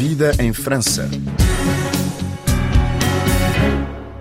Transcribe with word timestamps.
Vida 0.00 0.32
em 0.40 0.50
França. 0.50 1.10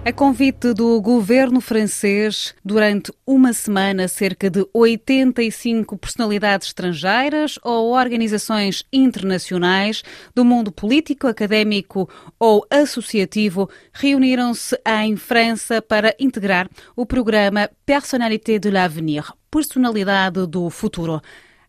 A 0.04 0.12
convite 0.12 0.74
do 0.74 1.00
governo 1.00 1.62
francês, 1.62 2.54
durante 2.66 3.14
uma 3.26 3.54
semana, 3.54 4.10
cerca 4.10 4.50
de 4.50 4.68
85 4.74 5.98
personalidades 5.98 6.68
estrangeiras 6.68 7.58
ou 7.64 7.94
organizações 7.94 8.84
internacionais 8.92 10.04
do 10.36 10.44
mundo 10.44 10.70
político, 10.70 11.28
académico 11.28 12.10
ou 12.38 12.68
associativo 12.70 13.70
reuniram-se 13.94 14.78
em 14.86 15.16
França 15.16 15.82
para 15.82 16.14
integrar 16.20 16.70
o 16.94 17.06
programa 17.06 17.70
Personnalité 17.86 18.60
de 18.60 18.70
l'Avenir 18.70 19.32
Personalidade 19.50 20.46
do 20.46 20.70
Futuro. 20.70 21.22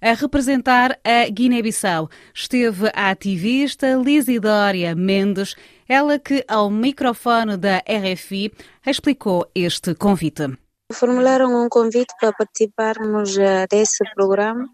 A 0.02 0.14
representar 0.14 0.98
a 1.04 1.28
Guiné-Bissau 1.28 2.08
esteve 2.34 2.90
a 2.94 3.10
ativista 3.10 3.96
Lisidória 3.96 4.95
Mendes, 4.95 5.54
ela 5.86 6.18
que, 6.18 6.42
ao 6.48 6.70
microfone 6.70 7.58
da 7.58 7.82
RFI, 7.86 8.50
explicou 8.86 9.50
este 9.55 9.94
convite. 9.94 10.56
Formularam 10.91 11.64
um 11.64 11.68
convite 11.68 12.14
para 12.18 12.32
participarmos 12.32 13.36
eh, 13.36 13.66
desse 13.70 14.02
programa 14.14 14.66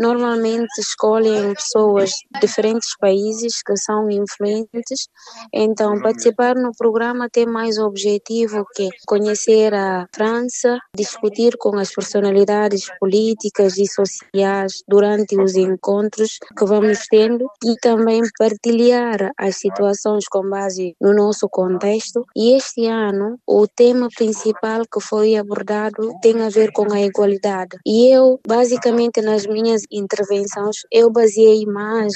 normalmente 0.00 0.78
escolhem 0.78 1.54
pessoas 1.54 2.10
de 2.32 2.40
diferentes 2.40 2.96
países 2.98 3.62
que 3.62 3.76
são 3.76 4.10
influentes, 4.10 5.08
então 5.52 6.00
participar 6.00 6.54
no 6.54 6.70
programa 6.76 7.28
tem 7.30 7.46
mais 7.46 7.78
objetivo 7.78 8.64
que 8.74 8.88
conhecer 9.06 9.74
a 9.74 10.06
França, 10.14 10.78
discutir 10.96 11.56
com 11.58 11.76
as 11.76 11.94
personalidades 11.94 12.86
políticas 12.98 13.76
e 13.76 13.86
sociais 13.86 14.82
durante 14.88 15.38
os 15.38 15.54
encontros 15.54 16.38
que 16.56 16.64
vamos 16.64 17.00
tendo 17.10 17.46
e 17.64 17.74
também 17.80 18.22
partilhar 18.38 19.30
as 19.36 19.56
situações 19.56 20.24
com 20.28 20.48
base 20.48 20.94
no 21.00 21.12
nosso 21.12 21.48
contexto. 21.48 22.24
E 22.34 22.56
este 22.56 22.86
ano 22.86 23.38
o 23.46 23.66
tema 23.68 24.08
principal 24.16 24.82
que 24.90 25.00
foi 25.00 25.36
abordado 25.36 26.10
tem 26.22 26.40
a 26.42 26.48
ver 26.48 26.72
com 26.72 26.92
a 26.92 27.00
igualdade. 27.00 27.76
E 27.86 28.14
eu, 28.14 28.40
basicamente 28.46 29.20
nas 29.20 29.46
minhas 29.46 29.82
intervenções, 29.90 30.76
eu 30.90 31.10
baseei 31.10 31.64
mais 31.66 32.12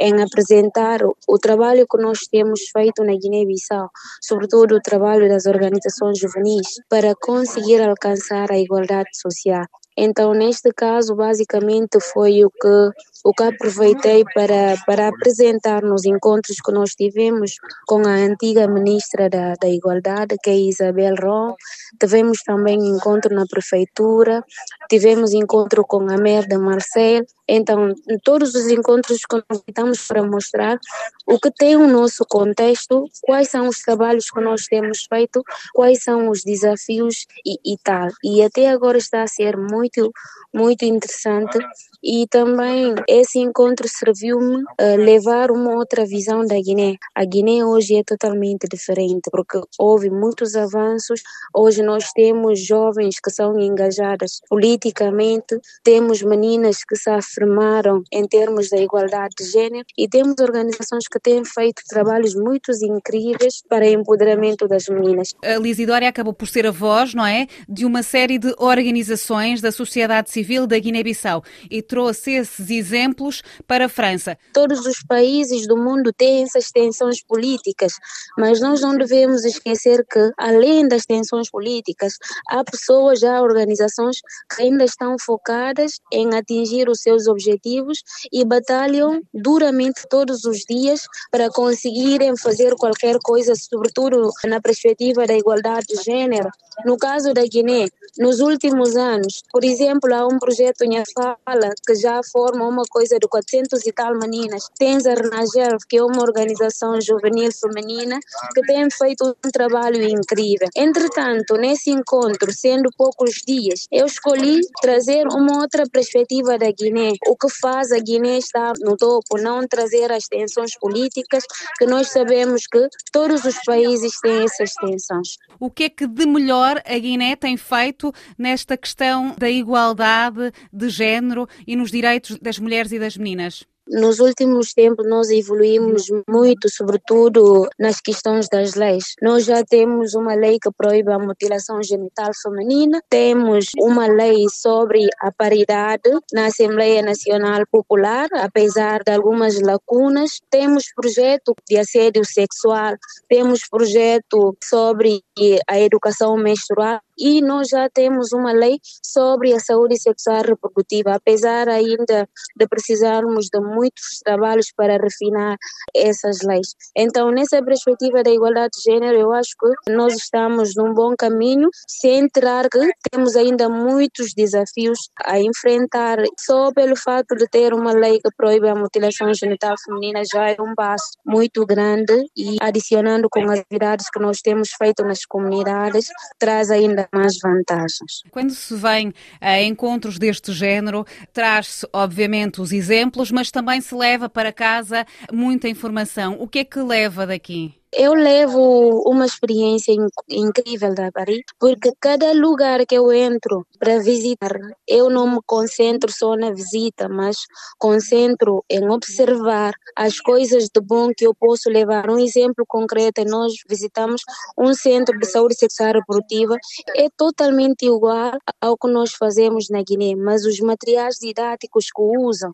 em 0.00 0.22
apresentar 0.22 1.00
o 1.04 1.38
trabalho 1.38 1.86
que 1.86 1.98
nós 1.98 2.20
temos 2.30 2.60
feito 2.72 3.04
na 3.04 3.14
Guiné-Bissau, 3.14 3.90
sobretudo 4.20 4.76
o 4.76 4.82
trabalho 4.82 5.28
das 5.28 5.46
organizações 5.46 6.18
juvenis, 6.18 6.66
para 6.88 7.14
conseguir 7.14 7.80
alcançar 7.82 8.50
a 8.50 8.58
igualdade 8.58 9.10
social. 9.12 9.66
Então, 10.00 10.32
neste 10.32 10.70
caso, 10.72 11.16
basicamente 11.16 11.98
foi 12.00 12.44
o 12.44 12.50
que, 12.50 12.90
o 13.24 13.32
que 13.32 13.42
aproveitei 13.42 14.22
para, 14.32 14.76
para 14.86 15.08
apresentar 15.08 15.82
nos 15.82 16.04
encontros 16.04 16.58
que 16.64 16.70
nós 16.70 16.90
tivemos 16.90 17.56
com 17.84 18.06
a 18.06 18.12
antiga 18.12 18.68
ministra 18.68 19.28
da, 19.28 19.54
da 19.60 19.68
Igualdade, 19.68 20.36
que 20.40 20.50
é 20.50 20.54
Isabel 20.54 21.16
Ron. 21.20 21.52
Tivemos 21.98 22.44
também 22.44 22.78
encontro 22.78 23.34
na 23.34 23.44
prefeitura, 23.44 24.44
tivemos 24.88 25.32
encontro 25.32 25.84
com 25.84 26.00
a 26.10 26.16
mayor 26.16 26.46
de 26.46 26.56
Marcel. 26.56 27.24
Então, 27.46 27.94
em 28.08 28.18
todos 28.18 28.54
os 28.54 28.68
encontros 28.68 29.20
que 29.24 29.42
estamos 29.66 30.06
para 30.06 30.22
mostrar 30.22 30.78
o 31.26 31.38
que 31.38 31.50
tem 31.50 31.76
o 31.76 31.86
nosso 31.86 32.24
contexto, 32.28 33.04
quais 33.22 33.48
são 33.48 33.68
os 33.68 33.78
trabalhos 33.80 34.30
que 34.30 34.40
nós 34.40 34.64
temos 34.64 35.06
feito, 35.08 35.42
quais 35.74 36.02
são 36.02 36.28
os 36.28 36.42
desafios 36.42 37.26
e, 37.44 37.74
e 37.74 37.76
tal. 37.82 38.08
E 38.22 38.42
até 38.42 38.68
agora 38.68 38.98
está 38.98 39.22
a 39.22 39.26
ser 39.26 39.56
muito 39.56 40.12
muito, 40.52 40.84
interessante 40.84 41.58
e 42.02 42.26
também 42.28 42.94
esse 43.08 43.38
encontro 43.38 43.86
serviu-me 43.88 44.62
a 44.78 44.96
levar 44.96 45.50
uma 45.50 45.74
outra 45.74 46.06
visão 46.06 46.46
da 46.46 46.54
Guiné. 46.54 46.96
A 47.14 47.24
Guiné 47.24 47.64
hoje 47.64 47.96
é 47.96 48.04
totalmente 48.04 48.66
diferente 48.68 49.28
porque 49.30 49.60
houve 49.78 50.10
muitos 50.10 50.54
avanços. 50.54 51.20
Hoje 51.54 51.82
nós 51.82 52.10
temos 52.12 52.64
jovens 52.64 53.20
que 53.20 53.30
são 53.30 53.58
engajadas 53.58 54.40
politicamente, 54.78 55.58
temos 55.82 56.22
meninas 56.22 56.84
que 56.84 56.96
se 56.96 57.10
afirmaram 57.10 58.02
em 58.12 58.26
termos 58.26 58.70
da 58.70 58.78
igualdade 58.78 59.34
de 59.38 59.50
gênero 59.50 59.84
e 59.96 60.08
temos 60.08 60.36
organizações 60.40 61.08
que 61.08 61.18
têm 61.18 61.44
feito 61.44 61.82
trabalhos 61.88 62.34
muito 62.34 62.70
incríveis 62.82 63.62
para 63.68 63.84
o 63.84 63.88
empoderamento 63.88 64.68
das 64.68 64.86
meninas. 64.88 65.34
A 65.42 65.58
Lisidória 65.58 66.08
acabou 66.08 66.32
por 66.32 66.46
ser 66.46 66.66
a 66.66 66.70
voz, 66.70 67.14
não 67.14 67.26
é, 67.26 67.46
de 67.68 67.84
uma 67.84 68.02
série 68.02 68.38
de 68.38 68.54
organizações 68.58 69.60
da 69.60 69.72
sociedade 69.72 70.30
civil 70.30 70.66
da 70.66 70.78
Guiné-Bissau 70.78 71.42
e 71.70 71.82
trouxe 71.82 72.32
esses 72.32 72.70
exemplos 72.70 73.42
para 73.66 73.86
a 73.86 73.88
França. 73.88 74.38
Todos 74.52 74.86
os 74.86 75.02
países 75.02 75.66
do 75.66 75.76
mundo 75.76 76.12
têm 76.12 76.44
essas 76.44 76.70
tensões 76.70 77.22
políticas, 77.22 77.94
mas 78.38 78.60
nós 78.60 78.80
não 78.80 78.96
devemos 78.96 79.44
esquecer 79.44 80.04
que, 80.08 80.30
além 80.36 80.86
das 80.86 81.04
tensões 81.04 81.50
políticas, 81.50 82.14
há 82.48 82.62
pessoas, 82.62 83.22
há 83.24 83.42
organizações 83.42 84.18
que 84.54 84.67
ainda 84.68 84.84
estão 84.84 85.16
focadas 85.18 86.00
em 86.12 86.34
atingir 86.34 86.88
os 86.88 87.00
seus 87.00 87.26
objetivos 87.26 88.02
e 88.32 88.44
batalham 88.44 89.20
duramente 89.32 90.06
todos 90.08 90.44
os 90.44 90.58
dias 90.68 91.02
para 91.30 91.50
conseguirem 91.50 92.36
fazer 92.36 92.74
qualquer 92.76 93.18
coisa, 93.22 93.54
sobretudo 93.54 94.30
na 94.44 94.60
perspectiva 94.60 95.26
da 95.26 95.36
igualdade 95.36 95.86
de 95.88 96.02
gênero. 96.02 96.50
No 96.84 96.96
caso 96.96 97.32
da 97.34 97.42
Guiné, 97.44 97.88
nos 98.18 98.40
últimos 98.40 98.96
anos, 98.96 99.42
por 99.52 99.64
exemplo, 99.64 100.14
há 100.14 100.26
um 100.26 100.38
projeto 100.38 100.82
em 100.82 101.02
Fala 101.14 101.70
que 101.86 101.94
já 101.94 102.20
forma 102.32 102.66
uma 102.66 102.82
coisa 102.88 103.18
de 103.18 103.26
400 103.28 103.86
e 103.86 103.92
tal 103.92 104.16
meninas. 104.18 104.68
Tens 104.78 105.06
a 105.06 105.14
Renagel, 105.14 105.76
que 105.88 105.98
é 105.98 106.02
uma 106.02 106.22
organização 106.22 107.00
juvenil 107.00 107.50
feminina 107.52 108.18
que 108.54 108.62
tem 108.62 108.88
feito 108.90 109.36
um 109.44 109.50
trabalho 109.50 110.02
incrível. 110.02 110.68
Entretanto, 110.76 111.54
nesse 111.56 111.90
encontro, 111.90 112.52
sendo 112.52 112.90
poucos 112.96 113.42
dias, 113.46 113.86
eu 113.90 114.06
escolhi 114.06 114.57
trazer 114.80 115.26
uma 115.28 115.60
outra 115.60 115.84
perspectiva 115.90 116.58
da 116.58 116.70
Guiné. 116.70 117.12
O 117.26 117.36
que 117.36 117.48
faz 117.60 117.92
a 117.92 117.98
Guiné 117.98 118.38
estar 118.38 118.72
no 118.80 118.96
topo, 118.96 119.38
não 119.38 119.66
trazer 119.66 120.10
as 120.12 120.24
tensões 120.24 120.76
políticas, 120.78 121.44
que 121.78 121.86
nós 121.86 122.10
sabemos 122.10 122.66
que 122.66 122.88
todos 123.12 123.44
os 123.44 123.56
países 123.64 124.12
têm 124.20 124.44
essas 124.44 124.72
tensões. 124.74 125.36
O 125.58 125.70
que 125.70 125.84
é 125.84 125.88
que 125.88 126.06
de 126.06 126.26
melhor 126.26 126.82
a 126.84 126.98
Guiné 126.98 127.36
tem 127.36 127.56
feito 127.56 128.12
nesta 128.36 128.76
questão 128.76 129.34
da 129.38 129.50
igualdade 129.50 130.52
de 130.72 130.88
género 130.88 131.48
e 131.66 131.76
nos 131.76 131.90
direitos 131.90 132.38
das 132.40 132.58
mulheres 132.58 132.92
e 132.92 132.98
das 132.98 133.16
meninas? 133.16 133.64
Nos 133.90 134.20
últimos 134.20 134.74
tempos, 134.74 135.08
nós 135.08 135.30
evoluímos 135.30 136.08
muito, 136.28 136.68
sobretudo 136.68 137.66
nas 137.78 138.00
questões 138.00 138.46
das 138.46 138.74
leis. 138.74 139.14
Nós 139.22 139.46
já 139.46 139.64
temos 139.64 140.14
uma 140.14 140.34
lei 140.34 140.58
que 140.60 140.70
proíbe 140.70 141.10
a 141.10 141.18
mutilação 141.18 141.82
genital 141.82 142.30
feminina, 142.42 143.02
temos 143.08 143.68
uma 143.78 144.06
lei 144.06 144.44
sobre 144.50 145.08
a 145.20 145.32
paridade 145.32 146.10
na 146.34 146.46
Assembleia 146.46 147.00
Nacional 147.00 147.62
Popular, 147.70 148.28
apesar 148.34 149.02
de 149.02 149.12
algumas 149.12 149.58
lacunas. 149.60 150.38
Temos 150.50 150.84
projeto 150.94 151.54
de 151.66 151.78
assédio 151.78 152.24
sexual, 152.26 152.94
temos 153.26 153.60
projeto 153.70 154.54
sobre 154.62 155.22
a 155.66 155.80
educação 155.80 156.36
menstrual 156.36 157.00
e 157.18 157.40
nós 157.40 157.68
já 157.68 157.88
temos 157.88 158.32
uma 158.32 158.52
lei 158.52 158.78
sobre 159.04 159.52
a 159.52 159.58
saúde 159.58 160.00
sexual 160.00 160.42
reprodutiva, 160.42 161.14
apesar 161.14 161.68
ainda 161.68 162.28
de 162.56 162.68
precisarmos 162.68 163.46
de 163.46 163.60
muitos 163.60 164.20
trabalhos 164.24 164.72
para 164.76 164.96
refinar 164.96 165.56
essas 165.94 166.42
leis. 166.42 166.74
Então, 166.96 167.30
nessa 167.30 167.62
perspectiva 167.62 168.22
da 168.22 168.30
igualdade 168.30 168.70
de 168.76 168.92
gênero, 168.92 169.18
eu 169.18 169.32
acho 169.32 169.50
que 169.58 169.92
nós 169.92 170.14
estamos 170.14 170.74
num 170.76 170.94
bom 170.94 171.14
caminho, 171.16 171.68
sem 171.88 172.18
entrar 172.18 172.68
que 172.68 172.78
temos 173.10 173.36
ainda 173.36 173.68
muitos 173.68 174.32
desafios 174.34 174.98
a 175.24 175.40
enfrentar. 175.40 176.18
Só 176.38 176.72
pelo 176.72 176.96
fato 176.96 177.34
de 177.34 177.46
ter 177.48 177.72
uma 177.74 177.92
lei 177.92 178.20
que 178.20 178.30
proíbe 178.36 178.68
a 178.68 178.74
mutilação 178.74 179.32
genital 179.34 179.74
feminina 179.84 180.22
já 180.30 180.50
é 180.50 180.56
um 180.60 180.74
passo 180.74 181.12
muito 181.26 181.64
grande 181.66 182.14
e 182.36 182.56
adicionando 182.60 183.28
com 183.30 183.40
as 183.40 183.60
atividades 183.60 184.10
que 184.10 184.20
nós 184.20 184.40
temos 184.40 184.70
feito 184.76 185.02
nas 185.02 185.24
comunidades, 185.24 186.06
traz 186.38 186.70
ainda 186.70 187.07
mais 187.12 187.38
vantagens. 187.42 188.22
Quando 188.30 188.50
se 188.50 188.74
vem 188.76 189.12
a 189.40 189.62
encontros 189.62 190.18
deste 190.18 190.52
género, 190.52 191.04
traz-se 191.32 191.86
obviamente 191.92 192.60
os 192.60 192.72
exemplos, 192.72 193.30
mas 193.30 193.50
também 193.50 193.80
se 193.80 193.94
leva 193.94 194.28
para 194.28 194.52
casa 194.52 195.06
muita 195.32 195.68
informação. 195.68 196.36
O 196.40 196.48
que 196.48 196.60
é 196.60 196.64
que 196.64 196.80
leva 196.80 197.26
daqui? 197.26 197.77
Eu 197.90 198.12
levo 198.12 199.02
uma 199.06 199.24
experiência 199.24 199.94
incrível 200.28 200.94
da 200.94 201.10
Paris, 201.10 201.40
porque 201.58 201.90
cada 201.98 202.32
lugar 202.32 202.84
que 202.84 202.94
eu 202.94 203.10
entro 203.10 203.66
para 203.78 203.98
visitar, 203.98 204.52
eu 204.86 205.08
não 205.08 205.26
me 205.26 205.38
concentro 205.46 206.12
só 206.12 206.36
na 206.36 206.50
visita, 206.50 207.08
mas 207.08 207.38
concentro 207.78 208.62
em 208.68 208.86
observar 208.90 209.72
as 209.96 210.20
coisas 210.20 210.64
de 210.64 210.80
bom 210.82 211.08
que 211.16 211.26
eu 211.26 211.34
posso 211.34 211.70
levar. 211.70 212.10
Um 212.10 212.18
exemplo 212.18 212.64
concreto, 212.68 213.24
nós 213.24 213.54
visitamos 213.66 214.20
um 214.58 214.74
centro 214.74 215.18
de 215.18 215.26
saúde 215.26 215.54
sexual 215.54 215.94
reprodutiva, 215.94 216.56
é 216.94 217.08
totalmente 217.16 217.86
igual 217.86 218.32
ao 218.60 218.76
que 218.76 218.88
nós 218.88 219.12
fazemos 219.12 219.68
na 219.70 219.82
Guiné, 219.82 220.14
mas 220.14 220.44
os 220.44 220.60
materiais 220.60 221.16
didáticos 221.18 221.86
que 221.86 222.02
usam 222.02 222.52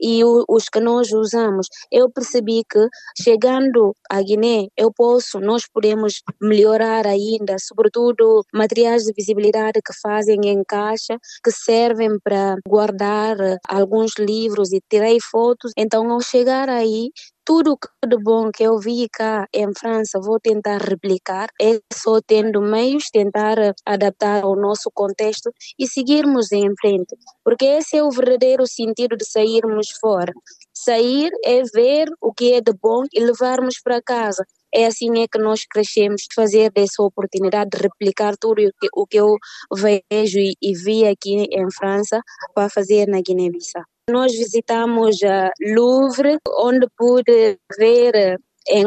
e 0.00 0.22
os 0.48 0.68
que 0.68 0.78
nós 0.78 1.10
usamos, 1.12 1.66
eu 1.90 2.08
percebi 2.08 2.62
que 2.70 2.86
chegando 3.20 3.96
à 4.08 4.22
Guiné, 4.22 4.68
eu 4.76 4.92
posso, 4.92 5.40
nós 5.40 5.64
podemos 5.72 6.22
melhorar 6.40 7.06
ainda, 7.06 7.56
sobretudo 7.58 8.44
materiais 8.52 9.04
de 9.04 9.12
visibilidade 9.12 9.80
que 9.84 9.92
fazem 10.00 10.38
em 10.44 10.62
caixa, 10.64 11.18
que 11.44 11.50
servem 11.50 12.18
para 12.22 12.56
guardar 12.68 13.36
alguns 13.68 14.12
livros 14.18 14.72
e 14.72 14.80
tirei 14.90 15.18
fotos. 15.20 15.72
Então, 15.76 16.10
ao 16.10 16.20
chegar 16.20 16.68
aí, 16.68 17.10
tudo 17.46 17.78
de 18.04 18.16
bom 18.18 18.50
que 18.50 18.64
eu 18.64 18.76
vi 18.76 19.08
cá 19.08 19.46
em 19.54 19.72
França, 19.72 20.18
vou 20.20 20.40
tentar 20.40 20.78
replicar. 20.78 21.48
É 21.62 21.78
só 21.92 22.20
tendo 22.20 22.60
meios, 22.60 23.08
tentar 23.08 23.56
adaptar 23.86 24.42
ao 24.42 24.56
nosso 24.56 24.90
contexto 24.92 25.52
e 25.78 25.86
seguirmos 25.86 26.50
em 26.50 26.74
frente. 26.80 27.16
Porque 27.44 27.64
esse 27.64 27.96
é 27.96 28.02
o 28.02 28.10
verdadeiro 28.10 28.66
sentido 28.66 29.16
de 29.16 29.24
sairmos 29.24 29.90
fora. 30.00 30.32
Sair 30.74 31.30
é 31.44 31.62
ver 31.72 32.08
o 32.20 32.32
que 32.34 32.52
é 32.52 32.60
de 32.60 32.72
bom 32.82 33.04
e 33.14 33.20
levarmos 33.20 33.80
para 33.80 34.02
casa. 34.02 34.44
É 34.74 34.86
assim 34.86 35.22
é 35.22 35.26
que 35.28 35.38
nós 35.38 35.64
crescemos, 35.64 36.26
fazer 36.34 36.70
dessa 36.70 37.02
oportunidade 37.02 37.70
de 37.70 37.82
replicar 37.82 38.36
tudo 38.36 38.62
o 38.62 38.72
que, 38.80 38.88
o 38.94 39.06
que 39.06 39.16
eu 39.16 39.36
vejo 39.72 40.38
e, 40.38 40.54
e 40.60 40.74
vi 40.74 41.06
aqui 41.06 41.46
em 41.50 41.70
França 41.70 42.20
para 42.54 42.68
fazer 42.68 43.06
na 43.06 43.20
Guiné-Bissau. 43.20 43.82
Nós 44.10 44.32
visitamos 44.32 45.22
a 45.24 45.50
Louvre, 45.74 46.38
onde 46.60 46.86
pude 46.96 47.58
ver 47.76 48.38
em 48.68 48.86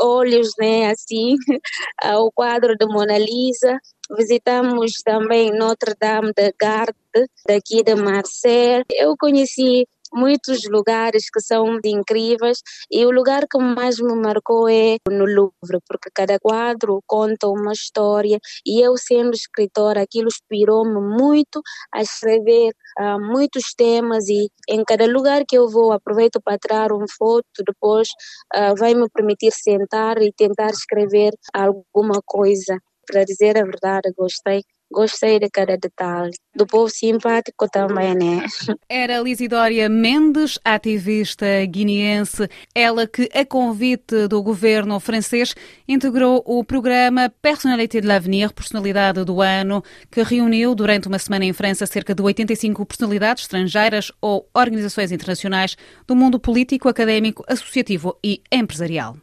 olhos, 0.00 0.50
né, 0.58 0.90
assim, 0.90 1.36
o 2.18 2.30
quadro 2.32 2.76
de 2.76 2.86
Mona 2.86 3.18
Lisa. 3.18 3.78
Visitamos 4.16 4.92
também 5.04 5.52
Notre 5.52 5.94
Dame 6.00 6.32
de 6.34 6.52
Garde, 6.58 6.94
daqui 7.46 7.82
de 7.82 7.94
Marseille. 7.94 8.84
Eu 8.90 9.16
conheci 9.18 9.86
muitos 10.12 10.60
lugares 10.68 11.30
que 11.30 11.40
são 11.40 11.78
incríveis 11.84 12.58
e 12.90 13.04
o 13.04 13.10
lugar 13.10 13.46
que 13.50 13.58
mais 13.58 13.98
me 13.98 14.14
marcou 14.14 14.68
é 14.68 14.96
no 15.08 15.24
Louvre, 15.24 15.80
porque 15.86 16.10
cada 16.14 16.38
quadro 16.38 17.02
conta 17.06 17.48
uma 17.48 17.72
história 17.72 18.38
e 18.66 18.80
eu 18.80 18.96
sendo 18.96 19.34
escritora, 19.34 20.02
aquilo 20.02 20.28
inspirou-me 20.28 21.00
muito 21.00 21.60
a 21.92 22.02
escrever 22.02 22.72
uh, 23.00 23.20
muitos 23.20 23.74
temas 23.76 24.28
e 24.28 24.48
em 24.68 24.84
cada 24.84 25.06
lugar 25.06 25.44
que 25.46 25.56
eu 25.56 25.68
vou 25.68 25.92
aproveito 25.92 26.40
para 26.42 26.58
tirar 26.58 26.92
uma 26.92 27.06
foto, 27.18 27.44
depois 27.66 28.08
uh, 28.54 28.74
vai 28.78 28.94
me 28.94 29.08
permitir 29.10 29.52
sentar 29.52 30.20
e 30.22 30.32
tentar 30.32 30.70
escrever 30.70 31.32
alguma 31.52 32.20
coisa. 32.24 32.78
Para 33.10 33.24
dizer 33.24 33.56
a 33.56 33.64
verdade, 33.64 34.12
gostei 34.16 34.62
Gostei 34.90 35.38
de 35.38 35.50
cada 35.50 35.76
detalhe. 35.76 36.32
Do 36.54 36.66
povo 36.66 36.88
simpático 36.88 37.68
também, 37.68 38.14
né? 38.14 38.46
Era 38.88 39.20
Lisidória 39.20 39.88
Mendes, 39.88 40.58
ativista 40.64 41.46
guineense, 41.66 42.48
ela 42.74 43.06
que, 43.06 43.28
a 43.34 43.44
convite 43.44 44.26
do 44.26 44.42
governo 44.42 44.98
francês, 44.98 45.54
integrou 45.86 46.42
o 46.46 46.64
programa 46.64 47.32
Personnalité 47.42 48.00
de 48.00 48.06
l'Avenir, 48.06 48.52
Personalidade 48.52 49.24
do 49.24 49.42
Ano, 49.42 49.84
que 50.10 50.22
reuniu 50.22 50.74
durante 50.74 51.06
uma 51.06 51.18
semana 51.18 51.44
em 51.44 51.52
França 51.52 51.84
cerca 51.84 52.14
de 52.14 52.22
85 52.22 52.86
personalidades 52.86 53.44
estrangeiras 53.44 54.10
ou 54.22 54.48
organizações 54.54 55.12
internacionais 55.12 55.76
do 56.06 56.16
mundo 56.16 56.40
político, 56.40 56.88
académico, 56.88 57.44
associativo 57.46 58.18
e 58.24 58.42
empresarial. 58.50 59.16